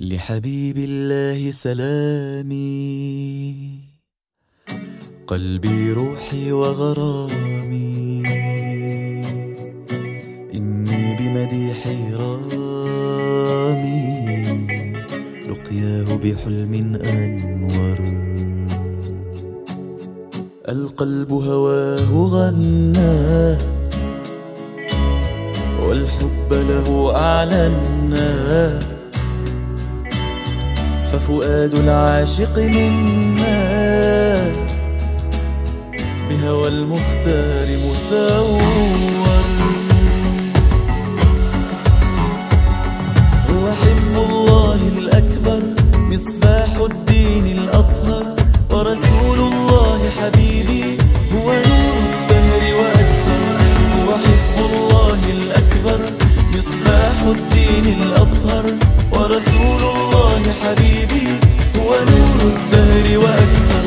لحبيب 0.00 0.78
الله 0.78 1.50
سلامي. 1.50 2.68
قلبي 5.26 5.92
روحي 5.92 6.52
وغرامي. 6.52 8.22
إني 10.54 11.16
بمديحي 11.16 12.14
رامي 12.14 12.68
لقياه 15.48 16.16
بحلم 16.16 16.98
أنور. 17.04 17.98
القلب 20.68 21.32
هواه 21.32 22.10
غنى. 22.12 23.56
والحب 25.82 26.52
له 26.52 27.16
أعلنا. 27.16 28.97
ففؤاد 31.12 31.74
العاشق 31.74 32.58
منا 32.58 33.58
بهوى 36.30 36.68
المختار 36.68 37.66
مسور 37.84 38.62
هو 43.50 43.72
حب 43.72 44.14
الله 44.16 44.80
الأكبر 44.98 45.62
مصباح 45.94 46.76
الدين 46.90 47.58
الأطهر. 47.58 48.24
ورسول 48.70 49.38
الله 49.38 50.00
حبيبي 50.20 50.98
هو 51.34 51.52
نور 51.52 51.98
الدهر 52.08 52.62
وأكثر. 52.80 53.40
هو 53.96 54.08
حب 54.24 54.56
الله 54.70 55.20
الأكبر 55.30 56.00
مصباح 56.56 57.22
الدين 57.22 57.86
الأطهر. 58.02 58.64
ورسول 59.12 59.82
الله 59.82 60.07
حبيبي 60.62 61.28
هو 61.78 61.90
نور 62.10 62.40
الدهر 62.56 63.18
وأكثر. 63.18 63.84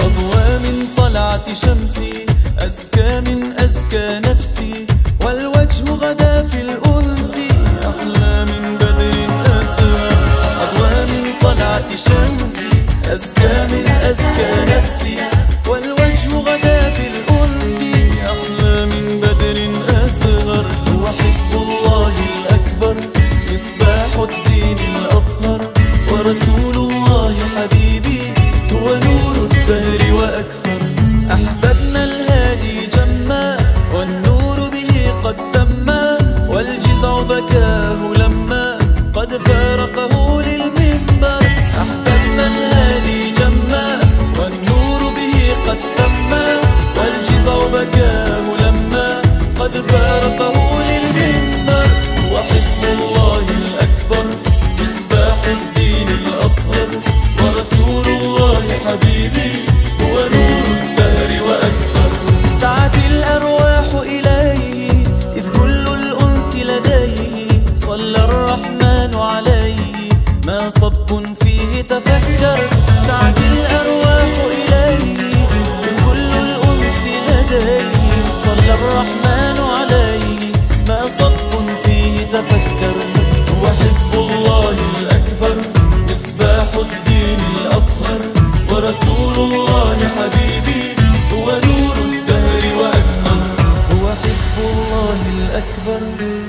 أضوى 0.00 0.58
من 0.64 0.86
طلعة 0.96 1.54
شمسي 1.54 2.26
أزكى 2.58 3.20
من 3.20 3.52
أزكى 3.58 4.20
نفسي. 4.28 4.86
والوجه 5.24 5.84
غدا 5.90 6.42
في 6.42 6.60
الأنس 6.60 7.34
أحلى 7.90 8.44
من 8.44 8.76
بدر 8.80 9.16
أسرى. 9.46 10.10
أضوى 10.62 10.94
من 11.12 11.24
طلعة 11.42 11.90
شمسي. 11.96 12.41
ورسول 26.32 26.71
ما 70.46 70.70
صب 70.70 71.34
فيه 71.42 71.82
تفكر 71.82 72.58
سعت 73.06 73.38
الأرواح 73.38 74.32
إليه 74.44 75.46
إذ 75.84 76.04
كل 76.06 76.18
الأنس 76.18 77.02
لديه 77.28 78.36
صلى 78.36 78.74
الرحمن 78.74 79.58
عليه. 79.60 80.52
ما 80.88 81.08
صب 81.08 81.52
فيه 81.84 82.22
تفكر 82.24 82.96
هو 83.50 83.66
حب 83.66 84.12
الله 84.14 84.76
الأكبر 85.00 85.56
مصباح 86.10 86.68
الدين 86.74 87.38
الأطهر. 87.60 88.20
ورسول 88.70 89.34
الله 89.36 89.96
حبيبي 90.16 90.84
هو 91.32 91.46
نور 91.46 91.96
الدهر 92.04 92.64
وأكثر. 92.80 93.40
هو 93.92 94.08
حب 94.08 94.56
الله 94.58 95.20
الأكبر 95.38 96.00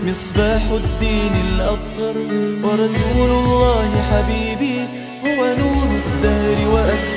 مصباح 0.04 0.62
الدين 0.72 1.03
الأطهر 1.32 2.16
ورسول 2.64 3.30
الله 3.32 3.90
حبيبي 4.12 4.80
هو 5.26 5.46
نور 5.46 5.88
الدهر 6.06 6.70
وأكثر 6.74 7.13